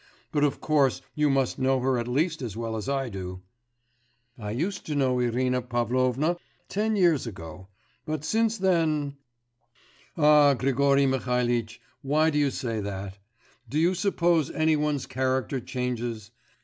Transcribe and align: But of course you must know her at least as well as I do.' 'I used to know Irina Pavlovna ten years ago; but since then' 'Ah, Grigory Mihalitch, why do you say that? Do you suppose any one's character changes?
But 0.31 0.43
of 0.43 0.59
course 0.59 1.03
you 1.13 1.29
must 1.29 1.59
know 1.59 1.79
her 1.81 1.99
at 1.99 2.07
least 2.07 2.41
as 2.41 2.57
well 2.57 2.75
as 2.75 2.89
I 2.89 3.07
do.' 3.07 3.43
'I 4.39 4.49
used 4.49 4.83
to 4.87 4.95
know 4.95 5.19
Irina 5.19 5.61
Pavlovna 5.61 6.37
ten 6.67 6.95
years 6.95 7.27
ago; 7.27 7.67
but 8.03 8.23
since 8.25 8.57
then' 8.57 9.17
'Ah, 10.17 10.55
Grigory 10.55 11.05
Mihalitch, 11.05 11.79
why 12.01 12.31
do 12.31 12.39
you 12.39 12.49
say 12.49 12.79
that? 12.81 13.19
Do 13.69 13.77
you 13.77 13.93
suppose 13.93 14.49
any 14.49 14.75
one's 14.75 15.05
character 15.05 15.59
changes? 15.59 16.31